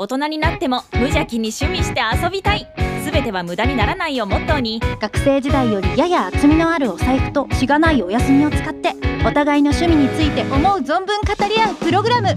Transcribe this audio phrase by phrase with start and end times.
[0.00, 2.66] 大人になっても無邪気に趣味して遊びたい。
[3.04, 4.80] 全ては無駄にならないをモットーに。
[4.98, 8.94] 学生時代よりやや厚みのあるお財布としがないお休みを使って
[9.26, 12.28] お互いの趣味について思う存分語り合うプログラム。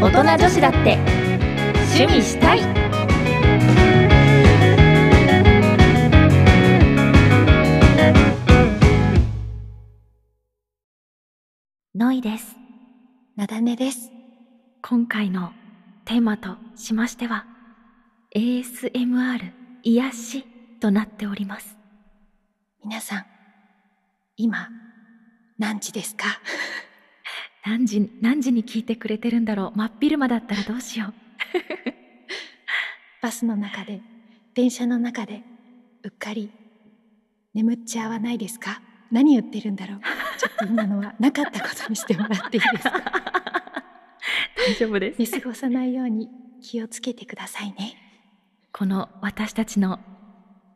[0.00, 0.98] 大人女子だって
[1.98, 2.60] 趣味したい。
[11.96, 12.54] ノイです。
[13.34, 14.12] なだねです。
[14.80, 15.50] 今回の
[16.04, 17.46] テーマとしましては、
[18.36, 19.52] ASMR
[19.82, 20.44] 癒し
[20.80, 21.76] となっております。
[22.84, 23.24] 皆さん
[24.36, 24.68] 今
[25.58, 26.24] 何時ですか？
[27.64, 29.78] 何時、何時に聞いてくれてるんだろう？
[29.78, 31.14] 真っ昼間だったらどうしよう？
[33.22, 34.02] バスの中で
[34.54, 35.42] 電車の中で
[36.02, 36.50] うっかり
[37.54, 38.82] 眠っちゃわないですか？
[39.10, 40.00] 何言ってるんだろう？
[40.38, 43.23] ちょっと今のはなかったことにしてもらっていいですか？
[44.66, 45.18] 大丈夫です。
[45.18, 46.30] 見過ごさないように
[46.62, 47.96] 気をつけてくださいね。
[48.72, 49.98] この私たちの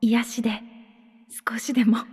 [0.01, 0.61] 癒しで
[1.49, 1.99] 少しでも。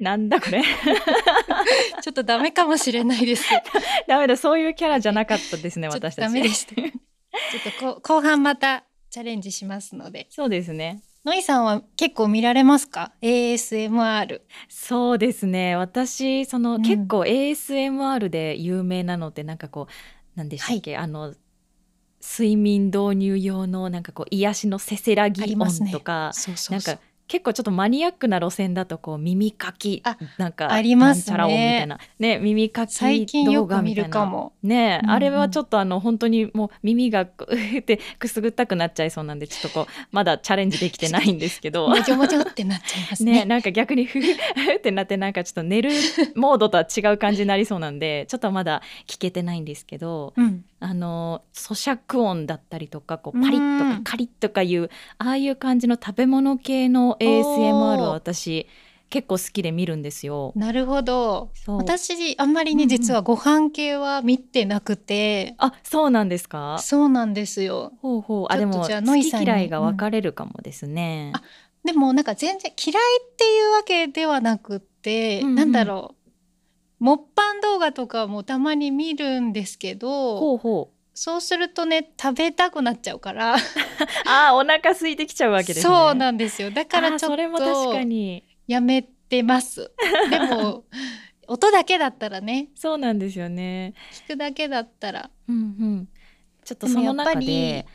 [0.00, 0.62] なんだこれ。
[2.02, 3.44] ちょっとダメかもしれないです。
[4.08, 6.24] ダメだそういうキャラじゃなかったですねちょっと私たち。
[6.24, 6.74] ダメでした。
[6.74, 6.90] ちょっ
[8.00, 10.26] とこ後半またチャレンジしますので。
[10.30, 14.40] そうですねノイさんは結構見られますか？ASMR
[14.70, 15.76] そうですね。
[15.76, 16.82] 私その、うん。
[16.82, 19.92] 結構 ASMR で有名なのってなんかこう
[20.36, 21.34] 何でしたっけ、あの
[22.22, 26.94] 睡眠導入用のなんかこう癒しのせせらぎ音とか、そうそうそう。
[26.94, 31.36] なんか結構ちょっとマニアックな路線だとこう耳かきあなんかありますね。
[31.36, 31.98] みたいな。
[32.18, 34.26] ね耳かき動画く見るみたいな。
[34.26, 41.88] かもね、あれはちょっとあの本当にもう耳がこう ってくすぐったくなっちゃいそうなんでちょっとこうまだチャレンジできてないんですけど。
[41.88, 43.32] もじょもじょってなっちゃいますね。
[43.32, 45.90] ね、なんか逆にふふふってなってなんかちょっと寝る
[46.34, 50.32] モードとは違う感じになりそうなんでちょっとまだ聞けてないんですけど。
[50.36, 58.66] うんあの咀嚼音だったりとかこうパリッとうんかカリッとかいうああいう感じの食べ物系の ASMR は私
[59.10, 60.52] 結構好きで見るんですよ。
[60.54, 61.50] なるほど。
[61.66, 65.54] 私あんまりね、うんうん実はご飯系は見てなくて。
[65.58, 66.78] あそうなんですか？
[66.80, 67.92] そうなんですよ。
[68.02, 68.46] ほうほう。
[68.52, 71.32] あでもあ好き嫌いが分かれるかもですね。
[71.34, 71.42] あ
[71.84, 75.54] でもなんか全然嫌いっていうわけではなくって、うんうん。
[75.54, 76.17] なんだろう
[76.98, 80.98] もっぱん動画とかもたまに見るんですけどほうほう。
[81.14, 83.56] そうするとね食べたくなっちゃうから。
[84.26, 85.82] あーお腹空いてきちゃうわけですね。
[85.82, 86.70] そうなんですよ。
[86.70, 88.44] だからちょっそれも確とかに。
[88.66, 89.90] やめてます。
[90.30, 90.84] でも
[91.48, 92.68] 音だけだったらね。
[92.74, 93.94] そうなんですよね。
[94.12, 96.08] 聞くだけだったら、うんうん、
[96.64, 97.86] ちょっとその中やっぱりで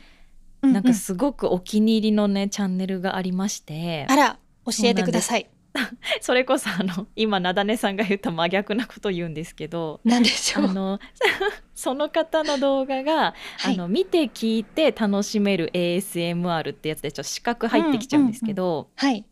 [0.62, 4.06] うなんかすごくお気に入りのねチャンネルがありまして。
[4.08, 5.46] あら教えてください
[6.20, 10.64] それこそあの今なだねさんが言った真逆なこと言うんですけどなんでしょう。
[10.66, 11.00] あの
[11.74, 13.74] その方の動画が、はい。
[13.74, 19.24] あの見て聞いて楽しめる ASMR ってやつでちょっと視覚入ってきちゃうんですけど、はい、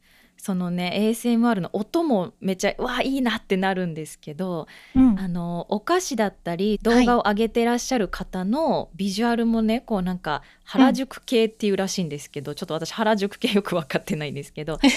[0.42, 4.66] そのね ASMR の音もめっちゃうわいいなってなるんですけど
[4.96, 5.12] うん。
[5.16, 14.88] あのお菓子だったり動画を上げてらっしゃる方のビジュアルもね、こうなんか原宿系っていうらしいんですけど、ちょっと私原宿系よく分かってないんですけど こ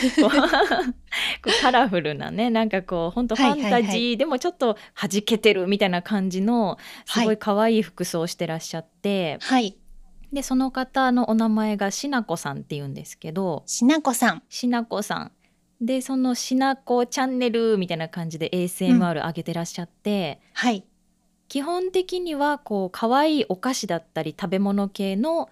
[1.46, 7.38] うカラフルなねなんかこう本当ファンタジー、はいはいはいでもちょっと弾けてるみたいな感じのすごはい。
[7.38, 9.78] 可愛い服装をしてらっしゃって、はい。
[10.34, 14.44] でその方のお名前がしなこさんっていうんですけどしなこさん。
[14.50, 15.32] しなこさん
[15.82, 20.40] でそのしなこチャンネルみたいな感じで ASMR 上げてらっしゃって。
[20.54, 20.86] はい。
[21.48, 25.50] 基本的にはこう可愛いお菓子だったり食べ物系の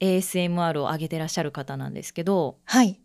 [0.00, 3.00] ASMR を上げてらっしゃる方なんですけどはい。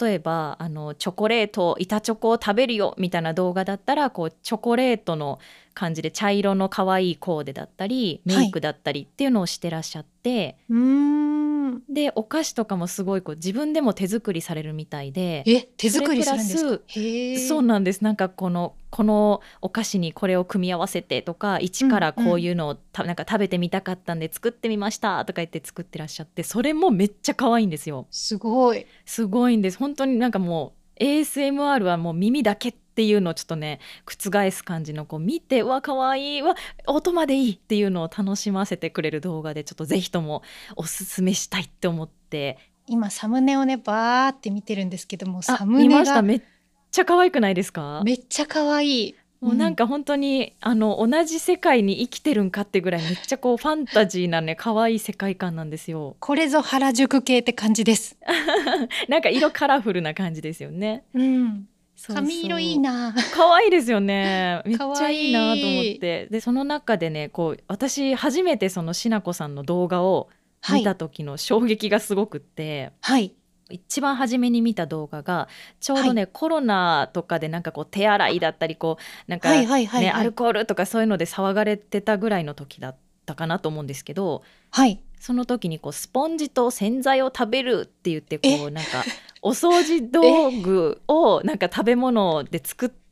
[0.00, 5.38] 例えばあのチョコレート板チョコを食べるよみたいな動画だったらこうチョコレートの
[5.74, 11.45] 感じで茶色の可愛いコーデだったりメイクだったりっていうのをしてらっしゃって、うーん
[11.88, 18.02] でお菓子とかもすごいこう自分でも手作りされるみたいでえ手作りするんですそうなんです。
[18.02, 28.06] なんかこのこのお菓子にこれを組み合わせてとか一からこういうのをた、なんか食べてみたかったんで作ってみましたとか言って作ってらっしゃってそれもめっちゃ可愛いんですよ。
[28.10, 28.86] すごい。
[29.04, 29.78] すごいんです。
[29.78, 36.54] 本当になんかもう ASMR はもう耳だけっていうのをちょっとね覆す感じのこう見てうわ可愛いうわ
[36.86, 40.42] 音までいいっていうのを楽しませてくれる動画でちょっとぜひとも
[40.76, 42.58] おすすめしたいって思って。
[42.88, 46.42] 今サムネをねバーって見てるんですけどもあサム見ネがめっ
[46.92, 48.00] ちゃ可愛くないですか？
[48.04, 49.14] めっちゃ可愛い。
[49.40, 56.16] もうなんか本当に、あの同じ世界に生きてるんかってぐらいめっちゃこうファンタジーなね可愛い世界観なんですよ。
[56.20, 58.16] これぞ原宿系って感じです。
[59.08, 61.04] なんか色カラフルな感じですよね。
[61.12, 61.68] うん
[62.08, 63.14] 髪色いいな。
[63.34, 64.62] 可愛いですよね。
[64.66, 66.26] めっちゃいいいなと思って。
[66.30, 70.28] でその中でねこう私初めてそのしなこさんの動画を
[70.72, 73.32] 見た時の衝撃がすごくって、はい。
[73.68, 75.48] 一番初めに見た動画が
[75.80, 80.20] ちょうどね、コロナとかでなんかこう手洗いだったりこうなんかはいね、はいはいはい。
[80.20, 85.00] アルコールとかそういうので騒がれてたぐらいの時だったかなと思うんですけどはい。
[85.18, 88.66] その時にこうスポンジと洗剤を食べるって言ってこえ？
[88.66, 89.02] うなんか
[89.46, 93.05] お掃除道具をなんか食べ物で作って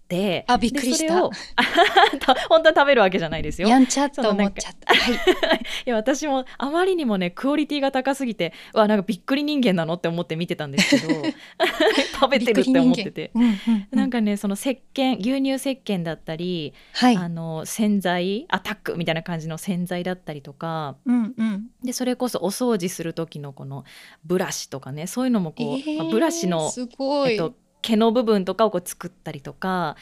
[0.47, 1.15] あびっくりした。
[2.49, 3.69] 本当は食べるわけじゃないですよ。
[3.69, 4.95] やんちゃっと思っちゃった。
[4.95, 5.15] はい。
[5.87, 11.23] いや私もあまりにもねクオリティが高すぎてうわなんかびっくり人間なのって思って見てたんですけど
[12.21, 13.31] 食べてるって思ってて。
[13.35, 13.51] うんうん
[13.93, 13.99] うん。
[13.99, 17.17] なんかねその石鹸牛乳石鹸だったり、はい。
[17.17, 21.67] あの洗剤アタックみたいな感じの洗剤だったりとかうんうん。
[21.83, 23.85] でそれこそお掃除する時のこの
[24.25, 27.55] ブラシとかねそういうのもこう、えーまあブラシの、すごい、えっと、
[27.85, 29.97] 毛の部分とかをこう作ったりとか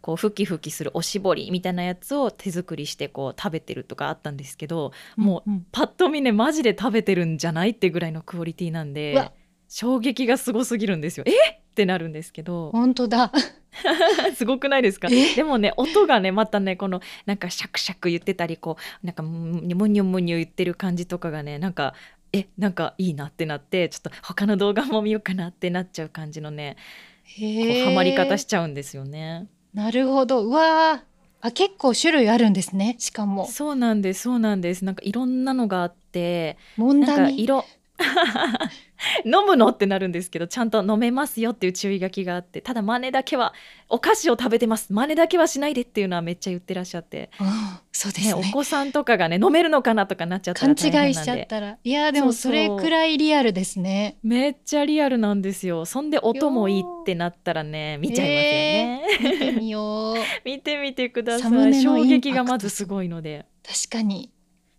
[0.00, 5.54] こうふきふきするおしぼりみたいなやつを手作りしてこう食べてるとかあったんですけどもううん。
[5.56, 9.30] うんパッと見ねマジで食べてるんじゃないってぐらいのクオリティなんで
[9.68, 11.24] 衝撃がすごすぎるんですよ。
[11.26, 11.30] え？
[11.32, 12.70] ってなるんですけど。
[12.70, 13.32] 本当だ。
[14.34, 15.08] すごくないですか？
[15.10, 15.34] え？
[15.34, 21.94] でもね音がねまたねこのなんかシャクシャク言ってたりこうなんかむむにゅむにゅ言ってる感じとかがねなんか
[22.32, 22.46] え？
[22.56, 26.76] なんかいいなってなってちょっと他の動画も見ようかなってなっちゃう感じのね
[27.84, 29.48] ハマり方しちゃうんですよね。
[29.74, 30.44] なるほど。
[30.44, 31.16] うわー。
[31.42, 33.46] あ結構種類あるんですねしかも。
[33.46, 34.84] そうなんですそうなんです。
[34.84, 37.64] なんかいろんなのがあってなん問題か色
[39.24, 39.68] 飲むの？
[39.68, 43.52] ってなるんですけどちゃんと飲めますよっていう注意書きがあってただ真似だけは
[43.88, 44.92] お菓子を食べてます。
[44.92, 47.30] 真似だけはしないでっていうのはめっちゃ言ってらっしゃって、
[47.92, 51.08] そうですね、ねお子さんとかがね飲めるのかなとかなっちゃった勘ら大変なんで。
[51.08, 51.78] 違いしちゃったら。
[51.82, 54.18] いやーでもそれくらいリアルですね。
[54.22, 55.84] めっちゃリアルなんですよ。
[55.84, 60.16] そんで音もいいってなったらね見ちゃいますよね、見てみよう。
[60.44, 61.82] 見てみてください。
[61.82, 63.46] 衝撃がまずすごいので。
[63.66, 64.30] 確かに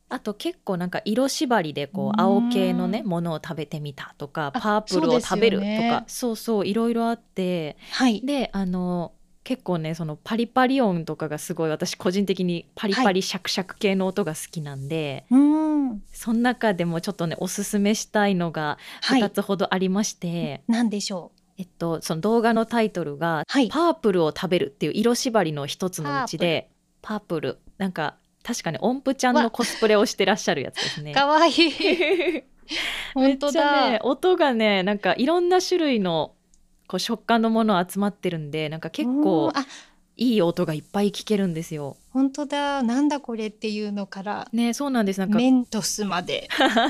[0.09, 2.13] あと結構なんか色縛りでこううん。
[2.21, 8.21] 青系のねものを食べてみたとかあパープルを食べるとそうねかそうそういろいろあってはい。
[8.21, 9.13] であの
[9.43, 16.03] 結構ねそのパリパリ音とかがすごい私個人的にパリパリシャクシャク系の音が好きなんで、うーん。
[16.11, 19.21] その中でもちょっとねおすすめしたいのがはい。
[19.21, 23.69] 2つほどありまして、なんでしょえっとその動画のタイトルが「はい。
[23.69, 26.69] パープルを食べる」っていう色縛りの一つのうちで
[27.01, 27.59] パープル。
[27.77, 28.15] なんか
[28.47, 31.11] 確かね音符ちゃんのコスプレをしてらっしゃるやつですね。
[31.11, 31.13] う。
[31.13, 31.51] かわい。
[31.51, 32.45] い め
[33.13, 36.31] 本当だ、ね音がねなんかいろんな種類の
[36.87, 39.51] こう食感のもの集まってるんでなんか結構
[40.15, 41.97] いい音がいっぱい聞けるんですよ。
[42.13, 42.83] 本当だ。
[42.83, 45.19] なんだこれっていうのからねそうなんです。
[45.19, 46.47] なんかメントスまで。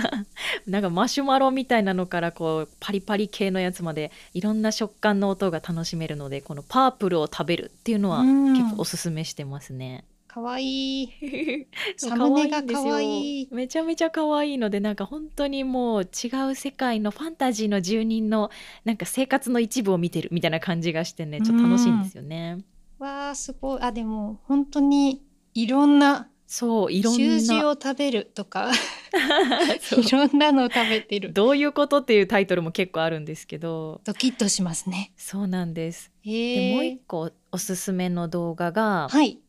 [0.67, 8.53] なんかマシュマロみたいなのからこうパリパリ系のやつまでいろんな食感の音が楽しめるのでこのパープルを食べるっていうのはうん。
[8.53, 10.05] 結構おすすめしてますね。
[10.37, 11.03] かわい。
[11.09, 11.67] い
[11.97, 13.47] サムネが可愛いい。
[13.51, 18.51] めちゃめちゃ可愛いのでなんか本当にもう違う世界のファンタジーの住人の
[18.85, 22.59] なんか生活の一部を見てるみたいな感じがしてねちょっと楽しいんですよね。
[22.99, 23.81] わあすごい。
[23.81, 25.23] あでも本当に
[25.55, 28.71] いろんなそういろん習字なを食べるとか。
[29.97, 31.33] いろんなのを食べてる。
[31.33, 34.01] どういうことっていうタイトルも結構あるんですけど。
[34.03, 35.13] ドキッとしますね。
[35.17, 36.11] そうなんです。
[36.23, 39.39] えでもう一個おすすめの動画が、はい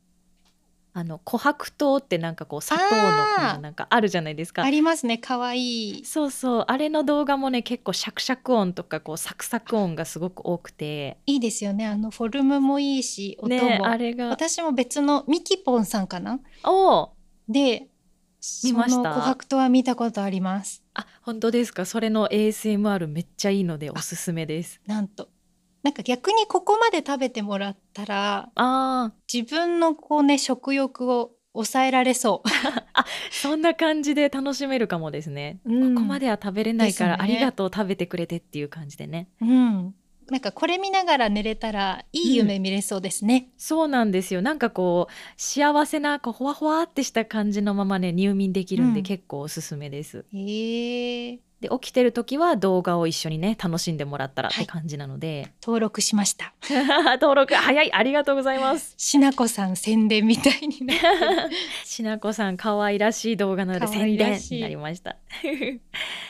[0.98, 2.84] あの琥珀糖ってなんかこう砂糖
[3.56, 4.64] のなんかあるじゃないですか。
[4.64, 4.70] あ。
[4.70, 5.16] りますね。
[5.18, 5.90] かわい。
[6.00, 6.64] いそうそう。
[6.66, 11.18] あれの動画もね結構シャクシャク音とかこうサクサク音がすごく多くて。
[11.26, 11.86] いいですよね。
[11.86, 14.26] あのフォルムもいいし音も、ねあれが。
[14.28, 16.40] 私も別のミキポンさんかな？
[16.64, 17.08] おー。
[17.48, 17.88] で
[18.64, 18.90] 見ました？
[18.90, 20.82] その琥珀糖は見たことあります。
[20.94, 21.84] あ本当ですか？
[21.84, 24.80] それの ASMR めっちゃいいのでおすすめです。
[24.86, 25.28] なんと
[25.82, 32.84] なんか逆にここまで食べてもらったらあ自分のこうね食欲を抑えられそー
[33.30, 35.94] そんな感じで楽しめるかもですね、う、うん。
[35.94, 39.28] ここまでは食べれないから、ありがとう食べてくれてっていう感じでね。
[39.40, 39.94] うん。
[40.30, 44.42] なんかこれ見ながら寝れたらいい夢見れそうですね、そうなんですよ。
[44.42, 49.06] なんかこう幸せなこうほわほわってした感じのままね入眠できるんで、うん。
[49.06, 50.26] 結構おすすめです。
[50.32, 54.66] へえで起きてる時は動画を一緒にね楽しんでもらったらっはい。
[54.66, 56.54] て感じなので、登録しました。
[57.20, 58.94] 登録早いありがとうございます。
[58.96, 61.04] しなこさん宣伝みたいになって
[61.48, 61.50] る。
[61.84, 65.16] しなこさん可愛らしい動画なので可宣伝になりました。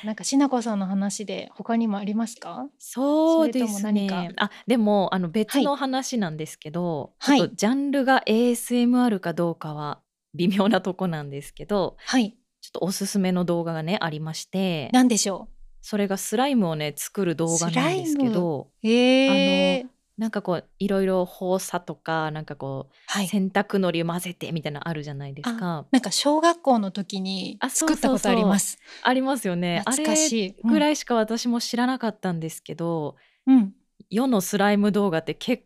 [0.04, 2.66] なんかしなこさんの話で他にもありますか？
[2.78, 4.22] そうです何か？
[4.22, 7.38] ねあでもあの別の話なんですけど、はい。
[7.38, 10.00] ちょっとジャンルが ASMR かどうかは
[10.34, 12.36] 微妙なとこなんですけどはい
[12.68, 15.48] ちょっとおすすめの動画がねありましてなんでしょ
[15.80, 19.86] それがスライムをね作る動画なんですけどうへえ
[20.18, 25.86] なんかこういろいろ放射とかなんかこう、はい洗濯のり混ぜてみたいなのあるじゃないですか。
[25.92, 28.78] なんか小学校の時に作ったことあります。
[29.02, 29.82] ありますよね。
[29.86, 30.54] あ懐かしれい。
[30.64, 33.14] うんぐらいしか私も知らなかったんですけど、
[33.46, 33.72] うん。
[34.10, 35.64] 世のスライム動画って結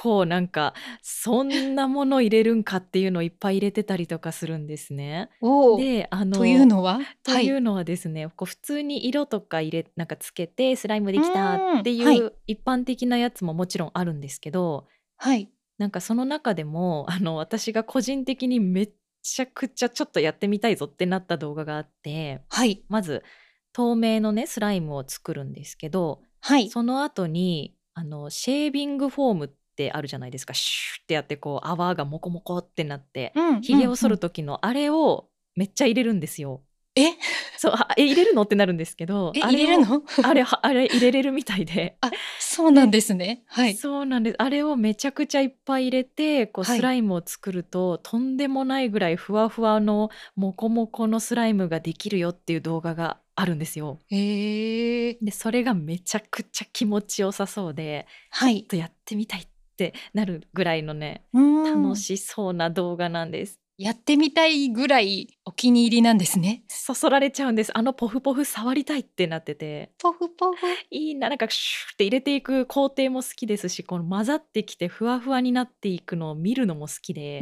[0.00, 5.30] 構なんかそんなもの入れるんかっていうのをいっぱい入れてたりとかするんですね。
[5.78, 7.00] であのというのは？
[7.22, 15.50] というのはですね、こう普通に色とか入れなんかつけてスライムできたっていう一般的なやつももちろんあるんですけど、はい。
[15.78, 18.90] なんかその中でもあの私が個人的にめっ
[19.22, 22.84] ちゃくちゃちょっとやってみたいぞってなった動画があってはい。
[22.88, 23.22] まず
[23.72, 26.70] 透明のねスライムを作るんですけどはい。
[26.70, 30.54] その後にあのシェービングフォームってあるじゃないですか。
[30.54, 34.18] シューってやってこう泡がモコモコってなってうんひげを剃るうん。
[34.18, 36.62] 時のあれをめっちゃ入れるんですよ。
[36.94, 37.04] え？
[37.56, 38.42] そうあえ入れるの？
[38.42, 40.02] ってなるんですけどえあれを入れるの？
[40.24, 41.96] あれはあれ入れれるみたいで、
[42.38, 43.44] そうなんですね。
[43.46, 43.74] はい。
[43.74, 44.36] そうなんです。
[44.38, 46.78] あれをめちゃくちゃいっぱい入れてこうはい。
[46.78, 53.98] スライムを作ると、とんでもないぐらいふわふわのモコモコのスライムができるよっていう動画があるんですよ。
[54.10, 58.66] ええでそれがめちゃくちゃ気持ちよさそうではいちょっ。
[58.68, 59.46] とやってみたいっ
[59.76, 63.58] てなるぐらいのね楽楽しそうな動画なんです。
[63.78, 66.62] やってみたいぐらいお気に入りなんですね。
[66.68, 70.58] そそられちゃうんですあのポフポフ触りたいってなっててポフポフ。
[70.90, 77.40] いいななんかシューって入れていく工程も好きですしこの混ざってきてふわふわになっていくのを見るのも好きで、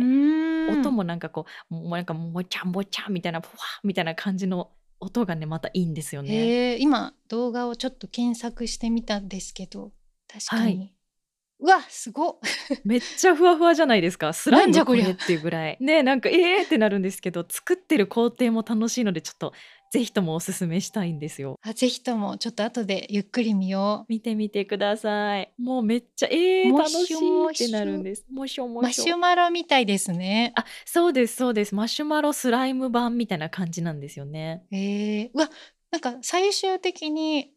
[0.71, 3.51] 音音もなんかこうもうなんかもちゃんもちゃんみたいなふわ
[3.83, 4.71] みたいな感じの
[5.01, 6.31] 音がねまたいいんですよね。
[6.31, 9.93] へえ今動画をちょっと検索してみたんですけど
[10.29, 10.95] 確かに、はい。
[11.63, 12.39] うわすごっ。
[12.85, 14.33] めっちゃふわふわじゃないですか。
[14.35, 15.77] スライムこれっていうぐらい。
[15.81, 19.53] ねなんかえーってなるんですけど作ってる工程も楽しいのでちょっと
[19.91, 21.59] ぜひともおすすめしたいんですよ。
[21.63, 25.53] あぜひともちょっと後でゆっくり見よ見てみてください。
[25.59, 28.25] もうめっちゃえー、も楽しいってなるんです。
[28.33, 28.87] もしょうもしょ。
[28.87, 34.63] マシュマロみたいですねあそうですそうですマシュマロスライム版みたいな感じなんですよね。
[34.71, 35.51] えー、うわ
[35.91, 37.51] なんか最終的に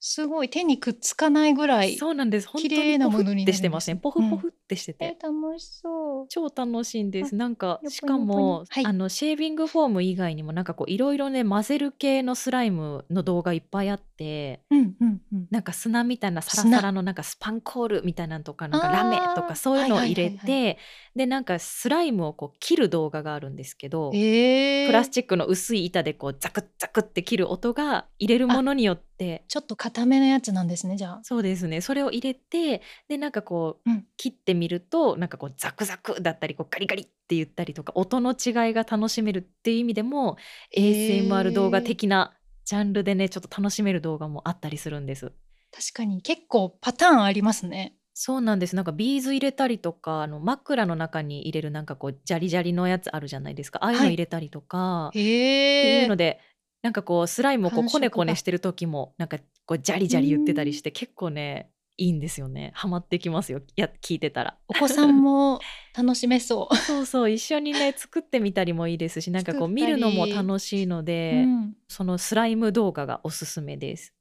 [0.00, 3.98] すごい手にくっつかないぐらいそうなんです綺麗なものにでしてません？
[3.98, 6.26] ポフポフってしてて、え楽しそう。
[6.28, 7.34] 超楽しいんです。
[7.34, 8.86] なんかしかもはい。
[8.86, 15.46] あのシェービングフォーム以外にもなんかこういろいろね混ぜる系のスライムの動画いっぱいあってうんうんうん。
[15.50, 20.78] なんか砂みたいなサラサラのなんかスパンコールみたいなのとかなんかラメとかそういうのを入れはいはいはいて
[21.14, 31.20] でなんかスライムをこう切る動画があるんですけど、えー、プラスチックの薄い板でこうザクッザクって切る音が入れるものによってちょっと固めのやつなんですねじゃあ。
[31.22, 31.80] そうですね。
[31.80, 34.06] それを入れてでなんかこう、うん。
[34.16, 40.36] 切ってみるとなんかこうザクザクだったりこうガリガリって言ったりとか音の違いが楽しめるっていう意味でも
[40.76, 45.32] ASMR 動画的なジャンルでねちょっと楽しめる動画もあったりするんです。
[45.72, 47.96] 確かに結構パターンありますね。
[48.18, 48.74] そうなんです。
[48.74, 53.80] なんかビーズ入れたりとかあの枕の中に入れるなんかこうジャリジャリのやつあるじゃないですか。
[53.82, 54.08] ああいうのはい。
[54.12, 56.40] 入れたりとか、へってえいうので
[56.82, 62.72] なんかこうスライムをこう感触コネコネがしてる時もなんかこうジャリジャリ言ってたりして結構ねいいんですよね。
[62.74, 63.60] ハマってきますよ。
[63.74, 64.58] や聞いてたら。
[64.68, 65.60] お子さんも
[65.96, 66.76] 楽しめそう。
[66.76, 67.30] そうそう。
[67.30, 71.76] 一緒にね作ってみたりもいいですしなんかこう見るのも楽しいので、うん。
[71.88, 74.12] そのスライム動画がおすすめです。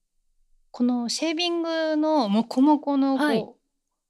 [0.71, 3.45] このシェービングのモコモコのこう、はい。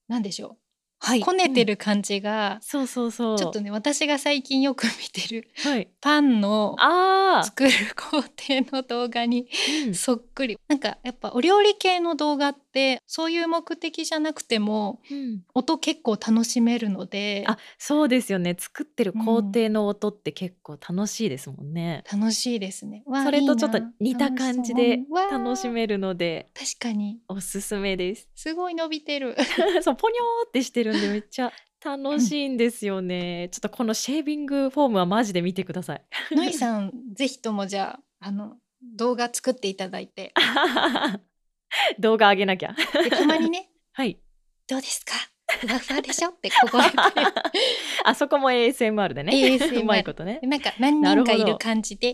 [0.07, 0.57] なんでしょう、
[0.99, 1.21] はい。
[1.21, 3.37] こねてる感じが、そうそうそう。
[3.37, 5.89] ちょっとね私が最近よく見てるはい。
[6.01, 8.31] パンのああ、作る工程
[8.71, 9.47] の動画に
[9.87, 9.95] うん。
[9.95, 10.57] そっくり。
[10.67, 15.41] なんかやっぱお料理系の動画ってそういう目的じゃなくてもうん。
[15.53, 17.43] 音結構楽しめるので。
[17.47, 18.55] あそうですよね。
[18.57, 23.03] 作ってる工程の音って結構楽しいですもんね、楽しいですね。
[23.23, 24.99] それとちょっと似た感じで
[25.31, 27.19] 楽しめるので確かに。
[27.27, 28.27] おすすめです。
[28.35, 29.35] すごい伸びてる。
[29.81, 31.51] そうポニョーってしてるんでめっちゃ
[31.83, 36.05] 楽しいんですよね、ちょっとこのシェービングフォームはマジで見てください。
[36.31, 40.33] のいさんぜひともじゃああの動画作っていただいて。
[41.99, 42.75] 動画上げなきゃ。
[43.03, 43.69] でたまにね。
[43.93, 44.19] はい。
[44.67, 45.13] どうですか？
[45.61, 46.85] ふわふわでしょってここで。
[48.03, 49.33] あそこも ASMR でね。
[49.33, 50.39] ASMR うまいことね。
[50.43, 52.13] なんか何人かいる感じで「わ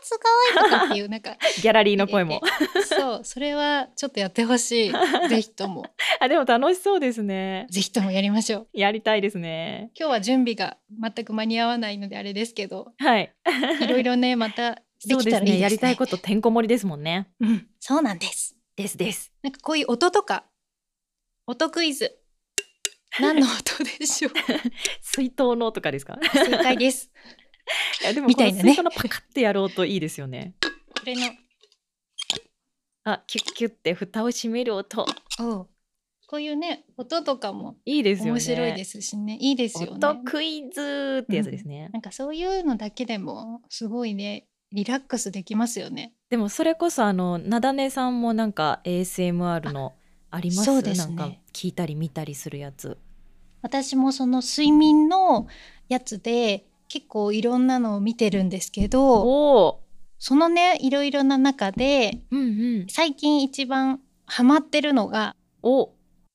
[0.00, 0.18] あす
[0.54, 2.40] ごい!」とかっていうなんかギャラリーの声も。
[2.84, 4.92] そうそれはちょっとやってほしい。
[5.28, 5.84] ぜひとも。
[6.20, 7.66] あでも楽しそうですね。
[7.70, 8.68] ぜひともやりましょう。
[8.72, 9.90] やりたいですね。
[9.98, 13.34] 今日は準備が全く間に合わないのであれですけどはい。
[13.80, 15.50] いろいろねまたできたらいいですね。
[15.52, 15.58] ね。
[15.60, 17.28] やりたいことてんこ盛りですもんね。
[17.40, 17.66] うん。
[17.80, 18.56] そうなんです。
[18.76, 19.32] ですです。
[19.42, 20.44] なんかこういう音とか
[21.46, 22.16] 音クイズ
[23.20, 24.32] 何の音でしょう？
[25.02, 26.18] 水筒のとかですか？
[26.32, 27.10] 正解です。
[28.02, 30.54] いやでもこの水筒のパカってやろうといいですよね。
[30.60, 30.70] こ
[31.04, 31.32] れの。
[33.04, 35.04] あキュッキュッて蓋を閉める音。
[35.40, 35.68] おう。
[36.28, 38.30] こういうね音とかもいいですよね。
[38.32, 39.36] 面白いですしね。
[39.40, 40.06] いいですよね。
[40.06, 46.14] 音クイズってやつですね、なんかそういうのだけでもすごいねリラックスできますよね。
[46.30, 49.92] でもそれこそあのなだねさんもなんか ASMR の
[50.30, 50.64] あります？
[50.64, 51.14] そうですね。
[51.16, 52.98] なんか聞いたり見たりするやつ。
[53.62, 55.46] 私もその睡眠の
[55.88, 59.80] やつで結構いろんなのを見てるんですけど
[60.18, 62.42] そのねいろいろな中でうんう
[62.84, 62.86] ん。
[62.88, 65.90] 最近一番ハマってるのがお、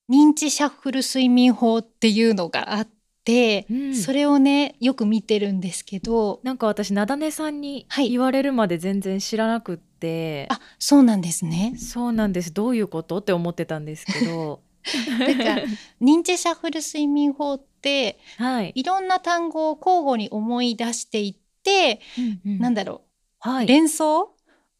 [0.09, 2.87] 認知シャッフル睡眠法っていうのがあっ
[3.25, 3.95] て、うん。
[3.95, 8.09] それをねよく見てるんですけどなんか私なだねさんにはい。
[8.11, 11.75] 言われるまで全然知らなくって、あそうなんですね。
[11.77, 12.53] そうなんです。
[12.53, 13.17] どういうこと？
[13.17, 14.61] って思ってたんですけど
[15.19, 22.01] なんか認知シャッフル睡眠法ってはい、いろんな単語を交互に思い出していって、
[22.43, 23.01] なんだだろ
[23.45, 23.67] う、はい。
[23.67, 24.33] 連想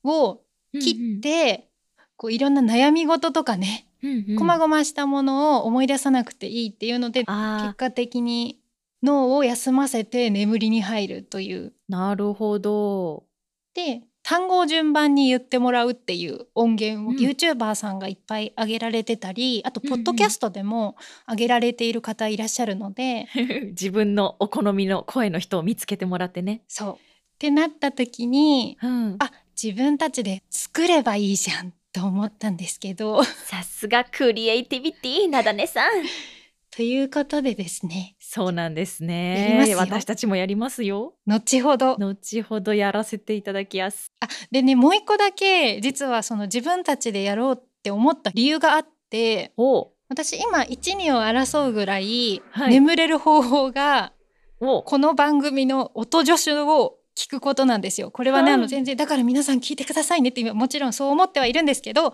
[0.03, 0.41] を
[0.73, 1.69] 切って、
[2.15, 4.25] こういろんな悩み事とかね、うんうん。
[4.29, 8.59] うんこまごましたものを思い出さなくていいっていうので、結あ果的に
[9.03, 11.67] 脳を休ませて眠りに入るという。
[11.67, 13.25] ーなるほど。
[13.73, 17.15] で単語を順番に言ってもらうっていう音源を、うん。
[17.15, 20.97] YouTuber さんがいっぱい上げられてたりあとポッドキャストでも
[21.29, 23.29] 上げられている方いらっしゃるので、
[23.71, 26.93] 自分のお好みの声の人を見つけてもらってね、そう。
[26.95, 26.97] っ
[27.39, 29.31] てなった時にうん、あ
[29.61, 33.23] 自分たちで作ればいいじゃんと思ったんですけど。
[33.23, 36.03] さすがクリエイティビティなだねさん。
[36.75, 39.73] ということでですねそうなんですね。
[39.77, 41.13] 私たちもやりますよ。
[41.25, 41.95] 後ほど。
[41.95, 44.11] 後ほどやらせていただきます。
[44.19, 52.71] あでねもう一個だけ実はその自分たちでやろうって思った理由があってお私今12を争うぐらいはい。
[52.71, 54.11] 眠れる方法が
[54.59, 54.83] お。
[54.83, 58.11] この番組の音助手を聞くことなんですよ。
[58.11, 62.13] これはね、はいあの全然だから皆さん聞いてくださいねって今もちろんそう思ってはいるんですけど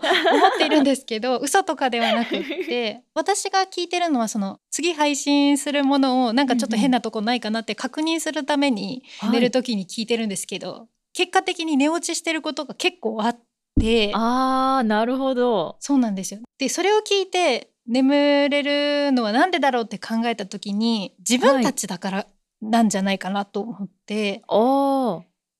[0.56, 13.38] ているんですけど嘘とかではなくって 私が聞いてるのはその次配信するものをなんかちょっと変なとこないかなって確認するためにはい寝る時に聞いてるんですけど、結果的に寝落ちしてることが結構あっ
[13.80, 16.40] てあーなるほどそうなんですよ。
[16.58, 22.26] でそれを聞いて眠れるのはなんでだろうって考えた時に自分たちだから
[22.70, 24.42] なんじゃないかなと思って、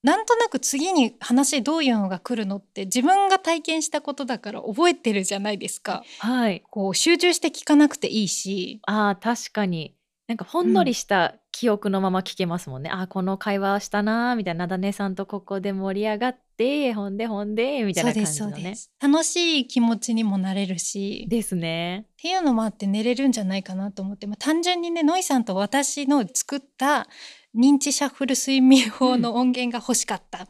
[0.03, 6.05] なんとなく次に話どういうのが来るのって自分が体験したことだから覚えてるじゃないですか。
[6.19, 6.63] はい。
[6.71, 8.81] こう集中して聞かなくていいし。
[8.87, 9.95] あー確かに
[10.27, 18.75] なんかほんのりした記憶のまま聞けますもんね、あーこの会話したなーみたいななだねさんとここで盛り上がってほんでほんでみたいな感じのね。
[18.75, 18.91] す。
[19.03, 21.27] 楽しい気持ちにもなれるし。
[21.29, 22.07] ですね。
[22.13, 27.07] っていうのもあって寝れるんじゃないかなと思って、まあ、単純にねノイさんと私の作った
[27.55, 30.43] 認知シャッフル睡眠法の音源が欲しかった。
[30.43, 30.47] っ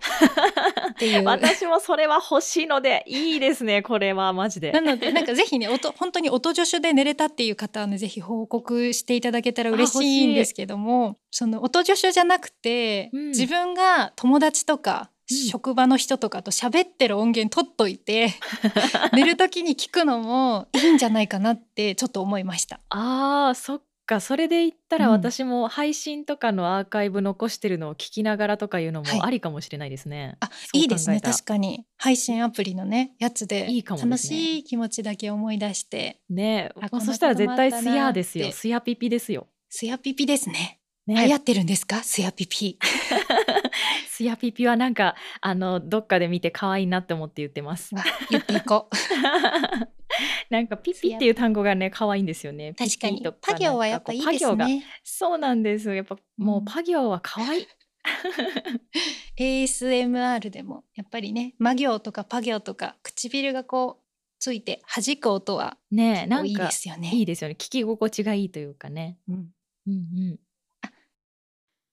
[0.99, 1.25] ていう。
[1.27, 4.73] 私もそれは欲しいのでいいですねこれはマジで。
[4.73, 13.29] なのでなんかぜひね音本当に音助手で寝れたっていう方はねぜひ報告していただけたら嬉しいんですけどもその音助手じゃなくて、うん。
[13.29, 15.37] 自分が友達とか、うん。
[15.37, 18.35] 職場の人とかと喋ってる音源取っといて
[19.15, 22.79] 寝る時に聞くのもいいんじゃないかなってちょっと思いました。
[22.91, 25.13] あーそっかそれで言ったらうん。
[25.13, 29.17] 私も配信とかのアーカイブ残してるのを聞きながらとかいうのはい。
[29.17, 31.21] もありかもしれないですね、あそういいですね。
[31.21, 31.87] 確かに。
[31.97, 34.11] 配信アプリのねやつでいいかもですね。
[34.11, 36.71] 楽しい気持ちだけ思い出してね。
[36.77, 39.47] あこんなもうそしたら絶対こともあったなースヤですよスヤピピですよ。
[39.69, 40.81] スヤピピですね。
[41.07, 41.27] ね。
[41.27, 42.03] 流行ってるんですか？
[42.03, 42.79] スヤピピ。
[44.09, 47.95] スヤピピはなんかあのどっかで見て可愛いなって思って言ってます。
[47.95, 48.97] わ言っていこう
[50.51, 52.75] なんかピピっていう単語がね可愛いんですよね。
[52.75, 53.15] 確かに。
[53.15, 54.85] ピピとパ行はやっぱいいですね。
[55.03, 55.95] そうなんですよ。
[55.95, 56.65] やっぱもううん。
[56.65, 57.67] パ行は可愛い。
[59.65, 64.05] ASMR でもやっぱりね魔行とかパ行とか唇がこう
[64.39, 67.11] ついて弾く音はねなんかいいですよね。
[67.13, 67.57] いいですよね。
[67.59, 69.19] 聞き心地がいいというかね。
[69.29, 69.51] うん。
[69.87, 69.97] うんう
[70.35, 70.39] ん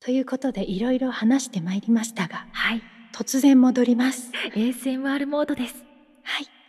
[0.03, 2.81] ということでいろいろ話してまいりましたがはい。
[3.13, 4.31] 突然戻ります。
[4.55, 5.75] ASMR モードです。
[6.23, 6.60] はい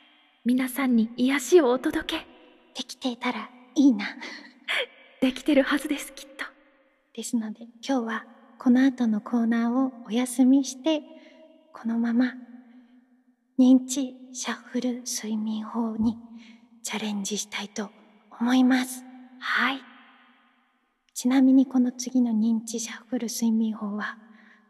[0.44, 2.26] 皆さんに癒しをお届け。
[2.74, 4.07] できていたらいいな。
[5.22, 6.44] できてるはずですきっと。
[7.14, 8.26] ですので今日は
[8.59, 11.02] この後のコーナーをお休みして
[11.72, 12.35] このまま
[13.57, 16.18] 認知シャッフル睡眠法に
[16.83, 17.90] チャレンジしたいと
[18.40, 19.05] 思います。
[19.38, 19.81] はい。
[21.14, 24.18] ちなみにこの次の認知シャッフル睡眠法は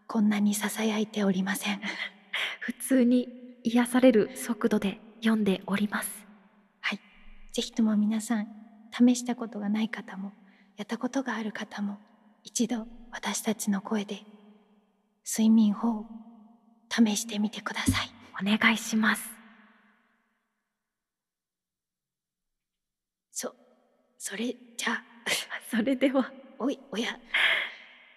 [0.07, 1.81] こんなに囁いておりません。
[2.61, 6.23] 普通に癒される速度で読んでおります。
[7.53, 8.49] ぜひとも皆さん
[8.91, 10.33] 試したことがない方も
[10.79, 11.99] やったことがある方も
[12.45, 14.23] 一度私たちの声で
[15.27, 16.07] 睡眠法を
[16.91, 18.11] 試してみてください。
[18.41, 19.31] お願いします。
[23.31, 23.55] そう
[24.19, 25.05] それじゃあ
[25.71, 26.33] それでは。
[26.59, 27.19] おいおや。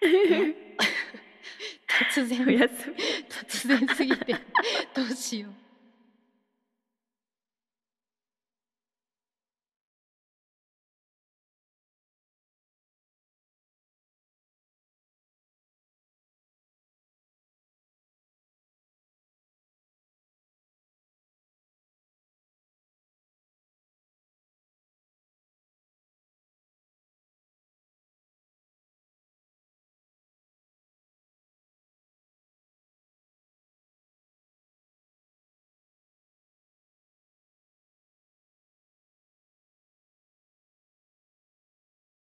[2.14, 2.96] 突然おやすみ。
[3.28, 4.34] 突然すぎて
[4.94, 5.65] どうしよう